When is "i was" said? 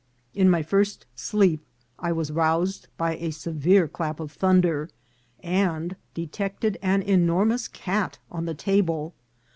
1.99-2.31